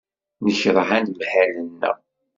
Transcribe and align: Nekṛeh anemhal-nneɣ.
Nekṛeh 0.45 0.89
anemhal-nneɣ. 0.97 1.97